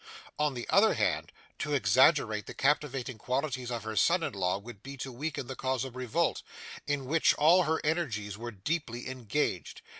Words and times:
On 0.39 0.55
the 0.55 0.67
other 0.71 0.95
hand, 0.95 1.31
to 1.59 1.75
exaggerate 1.75 2.47
the 2.47 2.55
captivating 2.55 3.19
qualities 3.19 3.69
of 3.69 3.83
her 3.83 3.95
son 3.95 4.23
in 4.23 4.33
law 4.33 4.57
would 4.57 4.81
be 4.81 4.97
to 4.97 5.11
weaken 5.11 5.45
the 5.45 5.55
cause 5.55 5.85
of 5.85 5.95
revolt, 5.95 6.41
in 6.87 7.05
which 7.05 7.35
all 7.35 7.65
her 7.65 7.79
energies 7.85 8.35
were 8.35 8.49
deeply 8.49 9.07
engaged. 9.07 9.83